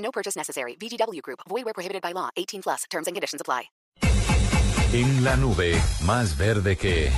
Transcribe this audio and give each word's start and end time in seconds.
No 0.00 0.10
purchase 0.10 0.36
necessary. 0.36 0.76
VGW 0.76 1.22
Group. 1.22 1.40
Void 1.48 1.64
where 1.64 1.74
prohibited 1.74 2.02
by 2.02 2.12
law. 2.12 2.28
18 2.36 2.62
plus. 2.62 2.84
Terms 2.90 3.06
and 3.06 3.14
conditions 3.14 3.40
apply. 3.40 3.70
En 4.92 5.22
la 5.22 5.36
nube, 5.36 5.80
más 6.04 6.36
verde 6.36 6.76
que... 6.76 7.12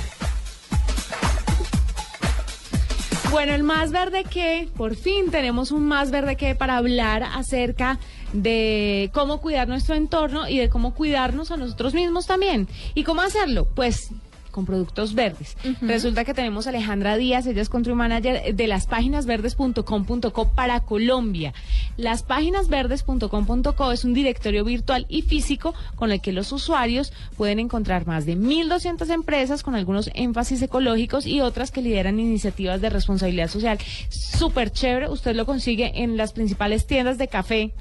Bueno, 3.31 3.55
el 3.55 3.63
más 3.63 3.91
verde 3.91 4.25
que, 4.25 4.69
por 4.77 4.95
fin 4.95 5.31
tenemos 5.31 5.71
un 5.71 5.87
más 5.87 6.11
verde 6.11 6.35
que 6.35 6.53
para 6.53 6.77
hablar 6.77 7.23
acerca 7.23 7.97
de 8.31 9.09
cómo 9.11 9.41
cuidar 9.41 9.67
nuestro 9.67 9.95
entorno 9.95 10.47
y 10.47 10.59
de 10.59 10.69
cómo 10.69 10.93
cuidarnos 10.93 11.49
a 11.49 11.57
nosotros 11.57 11.95
mismos 11.95 12.27
también. 12.27 12.67
¿Y 12.93 13.03
cómo 13.03 13.21
hacerlo? 13.21 13.67
Pues 13.73 14.11
con 14.53 14.65
productos 14.65 15.13
verdes. 15.15 15.57
Resulta 15.81 16.23
que 16.23 16.33
tenemos 16.33 16.65
a 16.65 16.69
Alejandra 16.69 17.17
Díaz, 17.17 17.45
ella 17.47 17.61
es 17.61 17.67
country 17.67 17.93
manager 17.93 18.55
de 18.55 18.67
las 18.67 18.87
páginasverdes.com.co 18.87 20.51
para 20.53 20.79
Colombia. 20.79 21.53
Las 21.97 22.23
páginasverdes.com.co 22.23 23.91
es 23.91 24.05
un 24.05 24.13
directorio 24.13 24.63
virtual 24.63 25.05
y 25.09 25.23
físico 25.23 25.73
con 25.95 26.11
el 26.11 26.21
que 26.21 26.31
los 26.31 26.51
usuarios 26.51 27.11
pueden 27.35 27.59
encontrar 27.59 28.07
más 28.07 28.25
de 28.25 28.37
1.200 28.37 29.09
empresas 29.11 29.63
con 29.63 29.75
algunos 29.75 30.09
énfasis 30.13 30.61
ecológicos 30.61 31.25
y 31.25 31.41
otras 31.41 31.71
que 31.71 31.81
lideran 31.81 32.19
iniciativas 32.19 32.79
de 32.79 32.89
responsabilidad 32.89 33.49
social. 33.49 33.79
Súper 34.09 34.71
chévere, 34.71 35.09
usted 35.09 35.35
lo 35.35 35.45
consigue 35.45 36.03
en 36.03 36.15
las 36.15 36.31
principales 36.31 36.85
tiendas 36.85 37.17
de 37.17 37.27
café 37.27 37.73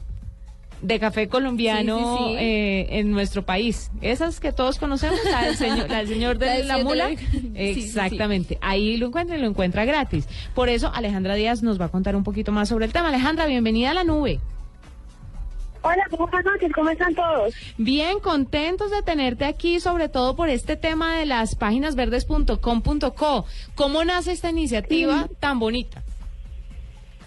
de 0.83 0.99
café 1.01 1.29
colombiano 1.29 1.97
Sí, 1.99 2.05
sí, 2.05 2.31
sí. 2.33 2.37
eh, 2.45 2.87
en 2.99 3.11
nuestro 3.13 3.45
país. 3.45 3.91
Esas 4.01 4.41
que 4.41 4.53
todos 4.53 4.79
conocemos, 4.79 5.19
la 5.31 5.45
del 5.45 5.57
señor, 5.57 5.89
la 5.89 5.99
del 5.99 6.09
señor 6.09 6.39
de 6.39 6.65
La 6.65 6.79
mula. 6.79 7.07
de 7.07 7.15
la- 7.15 7.21
Sí, 7.23 7.27
sí, 7.31 7.41
sí. 7.41 7.53
Exactamente. 7.89 8.59
Ahí 8.61 8.97
lo 8.97 9.07
encuentra 9.07 9.37
y 9.37 9.41
lo 9.41 9.47
encuentra 9.47 9.85
gratis. 9.85 10.29
Por 10.55 10.69
eso 10.69 10.91
Alejandra 10.93 11.35
Díaz 11.37 11.63
nos 11.63 11.81
va 11.81 11.85
a 11.87 11.89
contar 11.89 12.17
un 12.17 12.25
poquito 12.25 12.53
más 12.53 12.69
sobre 12.69 12.85
el 12.87 12.93
tema. 12.93 13.09
Alejandra, 13.09 13.47
bienvenida 13.47 13.93
a 13.93 13.95
la 13.95 14.05
nube. 14.05 14.41
Hola, 15.85 16.05
buenas 16.17 16.45
noches, 16.45 16.71
¿cómo 16.73 16.91
están 16.91 17.13
todos? 17.13 17.55
Bien, 17.77 18.21
contentos 18.21 18.93
de 18.93 19.03
tenerte 19.03 19.45
aquí, 19.45 19.81
sobre 19.81 20.09
todo 20.09 20.37
por 20.37 20.49
este 20.49 20.77
tema 20.77 21.17
de 21.17 21.27
las 21.27 21.57
páginasverdes.com.co. 21.57 23.45
¿Cómo 23.75 24.05
nace 24.05 24.31
esta 24.31 24.51
iniciativa 24.51 25.29
tan 25.41 25.59
bonita? 25.59 26.03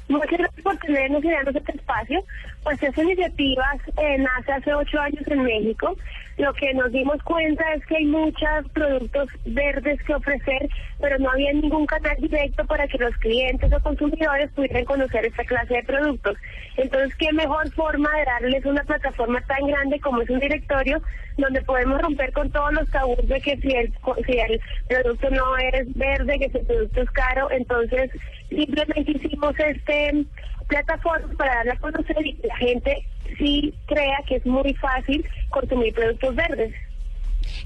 Muchas 0.07 0.37
gracias 0.37 0.61
por 0.61 0.77
tenernos 0.77 1.23
y 1.23 1.27
este 1.55 1.71
espacio. 1.71 2.23
Pues 2.63 2.81
esta 2.81 3.03
iniciativa 3.03 3.65
eh, 3.97 4.17
nace 4.19 4.51
hace 4.51 4.73
ocho 4.73 4.99
años 4.99 5.23
en 5.27 5.43
México. 5.43 5.95
Lo 6.37 6.53
que 6.53 6.73
nos 6.73 6.91
dimos 6.91 7.21
cuenta 7.23 7.63
es 7.75 7.85
que 7.85 7.95
hay 7.95 8.05
muchos 8.05 8.69
productos 8.73 9.29
verdes 9.45 10.01
que 10.03 10.15
ofrecer, 10.15 10.67
pero 10.99 11.17
no 11.17 11.31
había 11.31 11.53
ningún 11.53 11.85
canal 11.85 12.17
directo 12.17 12.65
para 12.65 12.87
que 12.87 12.97
los 12.97 13.15
clientes 13.17 13.71
o 13.71 13.79
consumidores 13.79 14.51
pudieran 14.51 14.83
conocer 14.83 15.25
esta 15.25 15.45
clase 15.45 15.75
de 15.75 15.83
productos. 15.83 16.37
Entonces, 16.75 17.15
¿qué 17.15 17.31
mejor 17.31 17.71
forma 17.71 18.09
de 18.17 18.25
darles 18.25 18.65
una 18.65 18.83
plataforma 18.83 19.39
tan 19.41 19.65
grande 19.65 19.99
como 20.01 20.21
es 20.21 20.29
un 20.29 20.39
directorio 20.39 21.01
donde 21.37 21.61
podemos 21.61 22.01
romper 22.01 22.33
con 22.33 22.51
todos 22.51 22.73
los 22.73 22.89
tabús 22.89 23.27
de 23.27 23.39
que 23.39 23.55
si 23.57 23.71
el, 23.71 23.93
si 24.25 24.37
el 24.37 24.59
producto 24.89 25.29
no 25.29 25.57
es 25.57 25.93
verde, 25.95 26.39
que 26.39 26.49
si 26.49 26.57
el 26.57 26.65
producto 26.65 27.01
es 27.01 27.11
caro? 27.11 27.49
Entonces, 27.49 28.11
simplemente 28.49 29.11
hicimos 29.11 29.57
este 29.57 30.25
plataforma 30.67 31.33
para 31.37 31.55
darla 31.55 31.73
a 31.73 31.79
conocer 31.79 32.25
y 32.25 32.37
la 32.43 32.57
gente 32.57 33.05
sí 33.37 33.73
crea 33.85 34.17
que 34.27 34.35
es 34.35 34.45
muy 34.45 34.73
fácil 34.75 35.25
consumir 35.49 35.93
productos 35.93 36.35
verdes. 36.35 36.73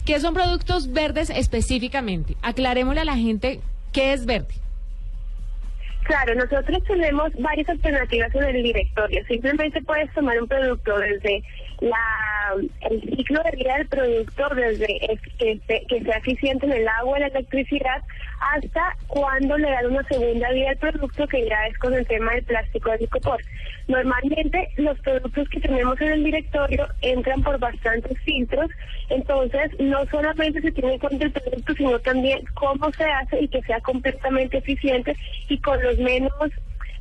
¿Qué 0.05 0.19
son 0.19 0.33
productos 0.33 0.91
verdes 0.91 1.29
específicamente? 1.29 2.35
Aclarémosle 2.41 3.01
a 3.01 3.05
la 3.05 3.15
gente 3.15 3.59
qué 3.93 4.13
es 4.13 4.25
verde. 4.25 4.53
Claro, 6.03 6.33
nosotros 6.33 6.83
tenemos 6.85 7.31
varias 7.37 7.69
alternativas 7.69 8.33
en 8.33 8.43
el 8.43 8.63
directorio. 8.63 9.23
Simplemente 9.27 9.79
puedes 9.83 10.11
tomar 10.13 10.41
un 10.41 10.47
producto 10.47 10.97
desde 10.97 11.43
la 11.81 11.97
el 12.89 13.01
ciclo 13.15 13.41
de 13.43 13.57
vida 13.57 13.77
del 13.77 13.87
producto, 13.87 14.49
desde 14.55 15.13
es- 15.13 15.21
que, 15.37 16.01
sea 16.03 16.17
eficiente 16.17 16.65
en 16.65 16.71
el 16.73 16.87
agua 16.87 17.19
la 17.19 17.27
electricidad, 17.27 18.01
hasta 18.55 18.95
cuando 19.07 19.55
le 19.57 19.69
dan 19.69 19.85
una 19.85 20.03
segunda 20.07 20.49
vida 20.51 20.71
al 20.71 20.77
producto, 20.77 21.27
que 21.27 21.47
ya 21.47 21.67
es 21.67 21.77
con 21.77 21.93
el 21.93 22.07
tema 22.07 22.33
del 22.33 22.43
plástico 22.43 22.89
de 22.89 22.97
licopor. 22.99 23.39
Normalmente 23.89 24.69
los 24.77 24.99
productos 24.99 25.49
que 25.49 25.59
tenemos 25.59 25.99
en 25.99 26.09
el 26.09 26.23
directorio 26.23 26.87
entran 27.01 27.41
por 27.41 27.57
bastantes 27.57 28.19
filtros, 28.19 28.69
entonces 29.09 29.71
no 29.79 30.05
solamente 30.05 30.61
se 30.61 30.71
tiene 30.71 30.93
en 30.93 30.99
cuenta 30.99 31.25
el 31.25 31.31
producto, 31.31 31.73
sino 31.73 31.97
también 31.97 32.39
cómo 32.53 32.91
se 32.91 33.03
hace 33.03 33.41
y 33.41 33.47
que 33.47 33.63
sea 33.63 33.81
completamente 33.81 34.59
eficiente 34.59 35.17
y 35.49 35.57
con 35.57 35.81
los 35.81 35.97
menos, 35.97 36.31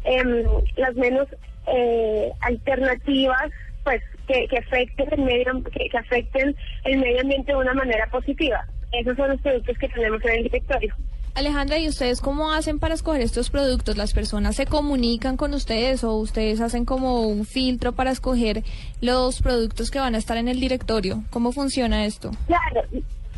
em, 0.04 0.44
las 0.76 0.94
menos 0.94 1.28
eh, 1.66 2.32
alternativas, 2.40 3.50
pues 3.84 4.02
que, 4.26 4.48
afecten 4.56 5.10
el 5.12 6.98
medio 6.98 7.20
ambiente 7.20 7.52
de 7.52 7.58
una 7.58 7.74
manera 7.74 8.06
positiva. 8.06 8.64
Esos 8.92 9.14
son 9.18 9.28
los 9.28 9.40
productos 9.42 9.76
que 9.76 9.88
tenemos 9.90 10.24
en 10.24 10.38
el 10.38 10.42
directorio. 10.44 10.94
Alejandra, 11.38 11.78
¿y 11.78 11.88
ustedes 11.88 12.20
cómo 12.20 12.52
hacen 12.52 12.80
para 12.80 12.94
escoger 12.94 13.22
estos 13.22 13.48
productos? 13.48 13.96
¿Las 13.96 14.12
personas 14.12 14.56
se 14.56 14.66
comunican 14.66 15.36
con 15.36 15.54
ustedes 15.54 16.02
o 16.02 16.16
ustedes 16.16 16.60
hacen 16.60 16.84
como 16.84 17.28
un 17.28 17.46
filtro 17.46 17.92
para 17.92 18.10
escoger 18.10 18.64
los 19.00 19.40
productos 19.40 19.92
que 19.92 20.00
van 20.00 20.16
a 20.16 20.18
estar 20.18 20.36
en 20.36 20.48
el 20.48 20.58
directorio? 20.58 21.22
¿Cómo 21.30 21.52
funciona 21.52 22.06
esto? 22.06 22.32
Claro, 22.48 22.82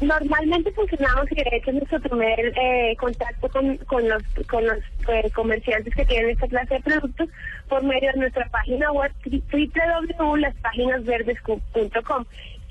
normalmente 0.01 0.73
funcionamos 0.73 1.31
y 1.31 1.35
de 1.35 1.45
hecho 1.53 1.73
es 1.73 1.77
nuestro 1.77 2.01
primer 2.01 2.41
eh, 2.41 2.97
contacto 2.99 3.51
con, 3.51 3.77
con 3.77 4.09
los, 4.09 4.23
con 4.49 4.67
los 4.67 4.79
eh, 5.09 5.31
comerciantes 5.35 5.95
que 5.95 6.07
tienen 6.07 6.31
esta 6.31 6.49
clase 6.49 6.77
de 6.77 6.81
productos 6.81 7.29
por 7.69 7.83
medio 7.83 8.11
de 8.13 8.19
nuestra 8.19 8.49
página 8.49 8.91
web 8.93 9.13
www.laspáginasverdes.com. 9.27 12.25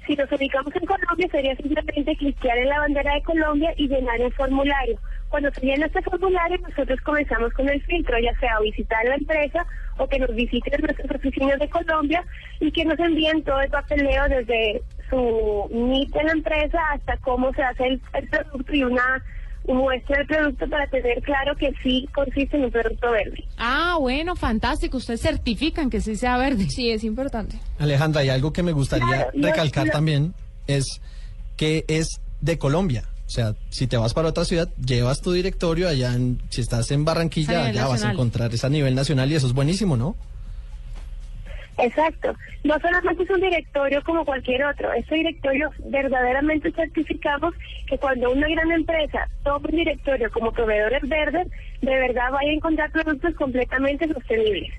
Si 0.08 0.16
nos 0.16 0.32
ubicamos 0.32 0.76
en 0.76 0.88
Colombia 0.88 1.28
sería 1.30 1.56
simplemente 1.56 2.16
cliquear 2.16 2.58
en 2.58 2.70
la 2.70 2.80
bandera 2.80 3.14
de 3.14 3.22
Colombia 3.22 3.72
y 3.78 3.88
llenar 3.88 4.20
el 4.20 4.34
formulario. 4.34 4.98
Cuando 5.30 5.52
se 5.54 5.62
llena 5.62 5.86
este 5.86 6.02
formulario 6.02 6.58
nosotros 6.68 7.00
comenzamos 7.02 7.54
con 7.54 7.70
el 7.70 7.82
filtro, 7.84 8.18
ya 8.20 8.38
sea 8.40 8.60
visitar 8.62 9.06
la 9.06 9.16
empresa 9.16 9.66
o 9.98 10.08
que 10.08 10.20
nos 10.20 10.34
visiten 10.36 10.74
en 10.74 10.82
nuestras 10.82 11.12
oficinas 11.16 11.60
de 11.60 11.70
Colombia 11.70 12.24
y 12.60 12.72
que 12.72 12.86
nos 12.86 12.98
envíen 13.00 13.44
todo 13.44 13.62
el 13.62 13.70
papeleo 13.70 14.24
desde 14.28 14.82
su 15.10 15.68
NIT 15.72 16.14
de 16.14 16.24
la 16.24 16.32
empresa 16.32 16.80
hasta 16.94 17.18
cómo 17.18 17.54
se 17.54 17.62
hace 17.64 17.86
el, 17.88 18.02
el 18.14 18.28
producto 18.30 18.74
y 18.76 18.84
una 18.84 19.24
muestra 19.68 20.18
del 20.18 20.28
producto 20.28 20.68
para 20.70 20.88
tener 20.88 21.22
claro 21.22 21.56
que 21.56 21.72
sí 21.84 22.08
consiste 22.16 22.58
en 22.58 22.66
un 22.66 22.72
producto 22.72 23.12
verde. 23.12 23.44
Ah, 23.58 23.98
bueno, 24.00 24.36
fantástico. 24.36 24.98
Ustedes 24.98 25.22
certifican 25.22 25.90
que 25.92 26.02
sí 26.02 26.16
sea 26.16 26.38
verde. 26.38 26.64
Sí, 26.70 26.90
es 26.90 27.04
importante. 27.04 27.60
Alejandra, 27.78 28.24
y 28.24 28.30
algo 28.30 28.52
que 28.52 28.64
me 28.64 28.72
gustaría 28.72 29.06
Claro, 29.08 29.32
no, 29.36 29.48
recalcar 29.48 29.86
no. 29.88 29.92
también 29.92 30.34
es 30.66 31.02
que 31.58 31.86
es 31.88 32.20
de 32.42 32.58
Colombia. 32.58 33.04
O 33.30 33.32
sea, 33.32 33.54
si 33.70 33.86
te 33.86 33.96
vas 33.96 34.16
para 34.16 34.30
otra 34.30 34.44
ciudad, 34.44 34.70
llevas 34.84 35.22
tu 35.22 35.32
directorio 35.32 35.88
allá, 35.88 36.16
en, 36.16 36.42
si 36.50 36.62
estás 36.62 36.90
en 36.90 37.06
Barranquilla, 37.06 37.66
allá 37.66 37.86
vas 37.86 38.04
a 38.04 38.12
encontrar 38.12 38.52
es 38.56 38.64
a 38.64 38.70
nivel 38.70 38.96
nacional 38.96 39.32
y 39.32 39.36
eso 39.36 39.46
es 39.46 39.54
buenísimo, 39.54 39.96
¿no? 39.96 40.16
Exacto. 41.78 42.34
No 42.64 42.74
solamente 42.80 43.22
es 43.22 43.30
un 43.30 43.40
directorio 43.40 44.02
como 44.04 44.26
cualquier 44.26 44.66
otro. 44.66 44.92
Este 44.94 45.14
directorio 45.14 45.70
verdaderamente 45.92 46.72
certificamos 46.72 47.54
que 47.86 48.00
cuando 48.00 48.32
una 48.32 48.48
gran 48.50 48.72
empresa 48.72 49.28
toma 49.44 49.70
un 49.70 49.78
directorio 49.78 50.32
como 50.32 50.52
proveedores 50.52 51.08
verdes, 51.08 51.48
de 51.84 51.96
verdad 52.00 52.32
vaya 52.32 52.50
a 52.50 52.54
encontrar 52.56 52.92
productos 52.92 53.36
completamente 53.36 54.12
sostenibles. 54.12 54.74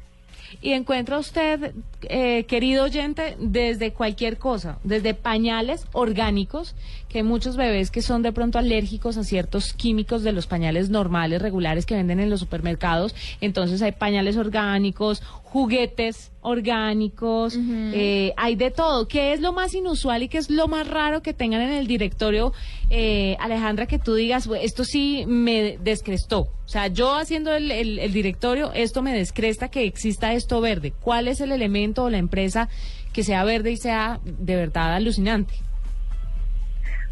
Y 0.60 0.72
encuentra 0.72 1.18
usted, 1.18 1.72
eh, 2.02 2.44
querido 2.44 2.84
oyente, 2.84 3.36
desde 3.38 3.92
cualquier 3.92 4.36
cosa, 4.36 4.78
desde 4.82 5.14
pañales 5.14 5.86
orgánicos, 5.92 6.74
que 7.08 7.18
hay 7.18 7.24
muchos 7.24 7.56
bebés 7.56 7.90
que 7.90 8.02
son 8.02 8.22
de 8.22 8.32
pronto 8.32 8.58
alérgicos 8.58 9.16
a 9.16 9.24
ciertos 9.24 9.72
químicos 9.72 10.22
de 10.22 10.32
los 10.32 10.46
pañales 10.46 10.90
normales, 10.90 11.40
regulares 11.40 11.86
que 11.86 11.94
venden 11.94 12.20
en 12.20 12.30
los 12.30 12.40
supermercados. 12.40 13.14
Entonces 13.40 13.80
hay 13.82 13.92
pañales 13.92 14.36
orgánicos, 14.36 15.22
juguetes 15.52 16.30
orgánicos, 16.42 17.56
eh, 17.92 18.32
hay 18.36 18.54
de 18.56 18.70
todo. 18.70 19.08
¿Qué 19.08 19.32
es 19.32 19.40
lo 19.40 19.52
más 19.52 19.74
inusual 19.74 20.22
y 20.22 20.28
qué 20.28 20.38
es 20.38 20.48
lo 20.48 20.68
más 20.68 20.86
raro 20.86 21.22
que 21.22 21.34
tengan 21.34 21.60
en 21.60 21.70
el 21.72 21.86
directorio, 21.86 22.52
eh, 22.88 23.36
Alejandra, 23.40 23.86
que 23.86 23.98
tú 23.98 24.14
digas, 24.14 24.46
"Bueno, 24.46 24.64
esto 24.64 24.84
sí 24.84 25.24
me 25.26 25.76
descrestó? 25.82 26.40
O 26.42 26.68
sea, 26.68 26.86
yo 26.86 27.14
haciendo 27.16 27.52
el, 27.52 27.70
el- 27.70 27.98
el 27.98 28.12
directorio, 28.12 28.72
esto 28.74 29.02
me 29.02 29.12
descresta 29.12 29.68
que 29.70 29.84
exista 29.84 30.32
esto 30.34 30.60
verde. 30.60 30.92
¿Cuál 31.00 31.26
es 31.28 31.40
el 31.40 31.50
elemento 31.52 32.04
o 32.04 32.10
la 32.10 32.18
empresa 32.18 32.68
que 33.12 33.24
sea 33.24 33.42
verde 33.44 33.72
y 33.72 33.76
sea 33.76 34.20
de 34.24 34.54
verdad 34.56 34.94
alucinante? 34.94 35.54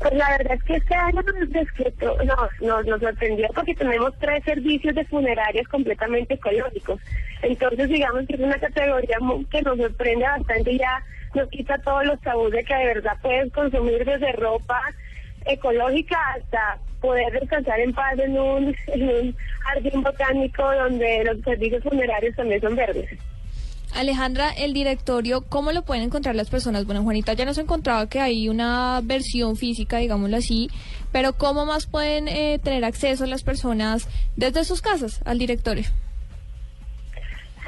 Pues 0.00 0.12
la 0.14 0.30
verdad 0.38 0.54
es 0.54 0.62
que 0.62 0.76
este 0.76 0.94
año 0.94 1.22
nos, 1.22 2.24
nos, 2.24 2.60
nos, 2.60 2.86
nos 2.86 3.00
sorprendió 3.00 3.48
porque 3.54 3.74
tenemos 3.74 4.12
tres 4.20 4.44
servicios 4.44 4.94
de 4.94 5.04
funerarias 5.06 5.66
completamente 5.68 6.34
ecológicos. 6.34 7.00
Entonces, 7.42 7.88
digamos 7.88 8.26
que 8.26 8.34
es 8.34 8.40
una 8.40 8.58
categoría 8.58 9.18
que 9.50 9.62
nos 9.62 9.76
sorprende 9.76 10.24
bastante 10.24 10.72
y 10.72 10.78
ya 10.78 11.02
nos 11.34 11.48
quita 11.50 11.78
todos 11.78 12.04
los 12.06 12.20
tabús 12.20 12.52
de 12.52 12.64
que 12.64 12.74
de 12.74 12.86
verdad 12.86 13.16
puedes 13.22 13.52
consumir 13.52 14.04
desde 14.04 14.32
ropa 14.32 14.80
ecológica 15.46 16.16
hasta 16.36 16.78
poder 17.00 17.32
descansar 17.32 17.80
en 17.80 17.92
paz 17.92 18.18
en 18.18 18.38
un, 18.38 18.76
en 18.88 19.08
un 19.08 19.36
jardín 19.60 20.02
botánico 20.02 20.62
donde 20.74 21.24
los 21.24 21.40
servicios 21.42 21.82
funerarios 21.82 22.36
también 22.36 22.60
son 22.60 22.76
verdes. 22.76 23.08
Alejandra, 23.94 24.50
el 24.50 24.72
directorio, 24.74 25.42
¿cómo 25.42 25.72
lo 25.72 25.82
pueden 25.82 26.04
encontrar 26.04 26.34
las 26.34 26.50
personas? 26.50 26.84
Bueno, 26.84 27.02
Juanita 27.02 27.32
ya 27.32 27.44
nos 27.44 27.58
encontraba 27.58 28.08
que 28.08 28.20
hay 28.20 28.48
una 28.48 29.00
versión 29.02 29.56
física, 29.56 29.98
digámoslo 29.98 30.36
así, 30.36 30.70
pero 31.12 31.32
¿cómo 31.32 31.66
más 31.66 31.86
pueden 31.86 32.28
eh, 32.28 32.60
tener 32.62 32.84
acceso 32.84 33.26
las 33.26 33.42
personas 33.42 34.06
desde 34.36 34.64
sus 34.64 34.82
casas 34.82 35.20
al 35.24 35.38
directorio? 35.38 35.86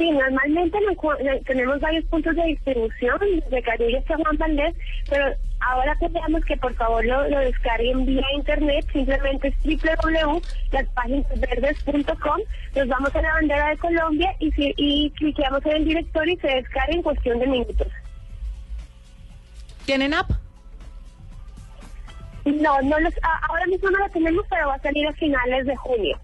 Sí, 0.01 0.11
normalmente 0.13 0.79
eh, 0.79 1.43
tenemos 1.45 1.79
varios 1.79 2.07
puntos 2.07 2.35
de 2.35 2.43
distribución, 2.45 3.19
de 3.51 3.63
Carulla 3.63 3.99
hasta 3.99 4.17
Juan 4.17 4.39
Valdés, 4.39 4.75
pero 5.11 5.27
ahora 5.61 5.95
queremos 5.97 6.43
que 6.47 6.57
por 6.57 6.75
favor 6.77 7.05
lo, 7.05 7.29
lo 7.29 7.39
descarguen 7.41 8.07
vía 8.07 8.25
internet, 8.35 8.87
simplemente 8.95 9.49
es 9.49 9.55
www.laspáginasverdes.com, 9.63 12.41
nos 12.77 12.89
vamos 12.89 13.15
a 13.15 13.21
la 13.21 13.35
bandera 13.35 13.69
de 13.69 13.77
Colombia 13.77 14.35
y, 14.39 14.51
si, 14.53 14.73
y 14.79 15.11
cliqueamos 15.11 15.67
en 15.67 15.73
el 15.73 15.85
directorio 15.85 16.33
y 16.33 16.39
se 16.39 16.49
descarga 16.49 16.95
en 16.95 17.03
cuestión 17.03 17.39
de 17.39 17.47
minutos. 17.47 17.89
¿Tienen 19.85 20.15
app? 20.15 20.31
No, 22.47 22.81
no 22.81 22.99
los, 23.01 23.13
ahora 23.47 23.67
mismo 23.67 23.91
no 23.91 23.99
la 23.99 24.09
tenemos, 24.09 24.47
pero 24.49 24.69
va 24.69 24.77
a 24.77 24.81
salir 24.81 25.07
a 25.07 25.13
finales 25.13 25.67
de 25.67 25.77
junio. 25.77 26.19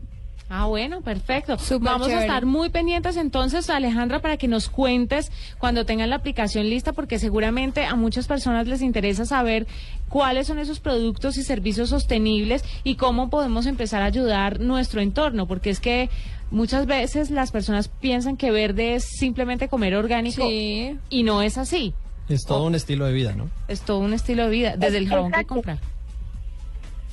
Ah, 0.48 0.66
bueno, 0.66 1.00
perfecto. 1.00 1.56
Vamos 1.80 2.06
chévere. 2.06 2.14
a 2.22 2.26
estar 2.26 2.46
muy 2.46 2.68
pendientes 2.70 3.16
entonces, 3.16 3.68
Alejandra, 3.68 4.20
para 4.20 4.36
que 4.36 4.46
nos 4.46 4.68
cuentes 4.68 5.32
cuando 5.58 5.84
tengan 5.84 6.08
la 6.10 6.16
aplicación 6.16 6.70
lista, 6.70 6.92
porque 6.92 7.18
seguramente 7.18 7.84
a 7.84 7.96
muchas 7.96 8.28
personas 8.28 8.68
les 8.68 8.80
interesa 8.80 9.24
saber 9.24 9.66
cuáles 10.08 10.46
son 10.46 10.60
esos 10.60 10.78
productos 10.78 11.36
y 11.36 11.42
servicios 11.42 11.88
sostenibles 11.90 12.62
y 12.84 12.94
cómo 12.94 13.28
podemos 13.28 13.66
empezar 13.66 14.02
a 14.02 14.06
ayudar 14.06 14.60
nuestro 14.60 15.00
entorno, 15.00 15.46
porque 15.48 15.70
es 15.70 15.80
que 15.80 16.10
muchas 16.52 16.86
veces 16.86 17.30
las 17.30 17.50
personas 17.50 17.88
piensan 17.88 18.36
que 18.36 18.52
verde 18.52 18.94
es 18.94 19.04
simplemente 19.04 19.68
comer 19.68 19.96
orgánico 19.96 20.46
Sí. 20.48 20.96
y 21.10 21.22
no 21.24 21.42
es 21.42 21.58
así. 21.58 21.92
Es 22.28 22.44
todo 22.44 22.64
un 22.64 22.74
estilo 22.76 23.04
de 23.06 23.12
vida, 23.12 23.34
¿no? 23.34 23.50
Es 23.66 23.80
todo 23.80 23.98
un 23.98 24.12
estilo 24.12 24.44
de 24.44 24.50
vida, 24.50 24.76
desde 24.76 24.98
el 24.98 25.08
jabón 25.08 25.32
que 25.32 25.44
comprar. 25.44 25.78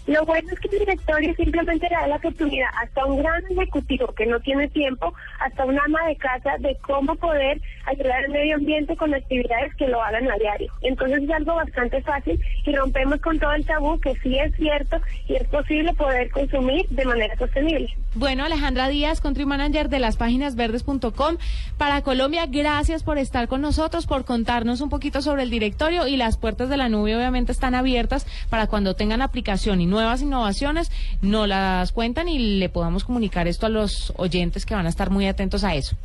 Lo 0.06 0.26
bueno 0.26 0.50
es 0.52 0.60
que 0.60 0.68
el 0.68 0.80
directorio 0.80 1.34
simplemente 1.36 1.88
le 1.90 1.96
da 1.96 2.08
la 2.08 2.18
oportunidad 2.18 2.68
hasta 2.82 3.06
un 3.06 3.20
gran 3.20 3.42
ejecutivo 3.52 4.08
que 4.08 4.26
no 4.26 4.38
tiene 4.42 4.68
tiempo, 4.68 5.14
hasta 5.40 5.66
un 5.66 5.80
ama 5.80 6.08
de 6.08 6.18
casa, 6.18 6.58
de 6.60 6.76
cómo 6.82 7.16
poder 7.16 7.62
ayudar 7.86 8.26
al 8.26 8.32
medio 8.32 8.56
ambiente 8.56 8.98
con 8.98 9.14
actividades 9.14 9.74
que 9.76 9.88
lo 9.88 10.02
hagan 10.04 10.30
a 10.30 10.36
diario. 10.36 10.72
Entonces 10.82 11.24
es 11.24 11.30
algo 11.30 11.56
bastante 11.56 12.02
fácil 12.02 12.40
y 12.66 12.76
rompemos 12.76 13.22
con 13.22 13.40
todo 13.40 13.54
el 13.54 13.66
tabú 13.66 13.98
que 14.00 14.14
sí 14.16 14.38
es 14.38 14.54
cierto 14.56 15.00
y 15.28 15.36
es 15.36 15.48
posible 15.48 15.94
poder 15.94 16.30
consumir 16.32 16.86
de 16.90 17.06
manera 17.06 17.38
sostenible. 17.38 17.88
Bueno, 18.16 18.44
Alejandra 18.44 18.90
Díaz, 18.90 19.22
Country 19.22 19.46
Manager 19.46 19.90
de 19.90 20.00
las 20.00 20.18
páginas 20.18 20.56
verdes.com 20.56 21.38
para 21.78 22.02
Colombia. 22.02 22.46
Gracias 22.48 23.04
por 23.04 23.18
estar 23.18 23.48
con 23.48 23.62
nosotros, 23.62 24.06
por 24.06 24.26
contarnos 24.26 24.82
un 24.82 24.90
poquito 24.90 25.22
sobre 25.22 25.44
el 25.44 25.50
directorio 25.50 26.08
y 26.08 26.18
las 26.18 26.38
puertas 26.38 26.70
de 26.70 26.78
la 26.78 26.90
nube 26.90 27.16
obviamente 27.16 27.52
están 27.52 27.74
abiertas 27.74 28.28
para 28.50 28.68
cuando 28.68 28.96
tengan 28.96 29.22
aplicación 29.22 29.82
y 29.82 29.93
nuevas 29.94 30.22
innovaciones, 30.22 30.92
no 31.22 31.48
las 31.48 31.94
cuentan 31.94 32.28
y 32.28 32.60
le 32.60 32.68
podamos 32.68 33.06
comunicar 33.06 33.48
esto 33.48 33.68
a 33.68 33.70
los 33.70 34.12
oyentes 34.18 34.66
que 34.66 34.76
van 34.76 34.86
a 34.86 34.90
estar 34.90 35.10
muy 35.10 35.28
atentos 35.28 35.64
a 35.64 35.76
eso. 35.76 35.96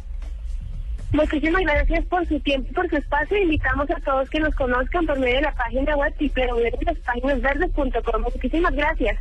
Muchísimas 1.12 1.62
gracias 1.62 2.04
por 2.04 2.26
su 2.28 2.38
tiempo 2.40 2.68
y 2.70 2.74
por 2.74 2.90
su 2.90 2.96
espacio. 2.96 3.38
Invitamos 3.38 3.90
a 3.90 3.98
todos 4.00 4.28
que 4.28 4.40
nos 4.40 4.54
conozcan 4.54 5.06
por 5.06 5.18
medio 5.18 5.36
de 5.36 5.42
la 5.42 5.54
página 5.54 5.96
web 5.96 6.12
www.laspáginasverdes.com. 6.20 8.22
Muchísimas 8.22 8.74
gracias. 8.74 9.18